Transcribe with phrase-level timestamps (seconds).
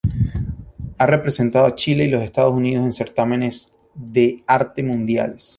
[0.97, 5.49] Ha representado a Chile y los Estados Unidos en certámenes de arte mundiales.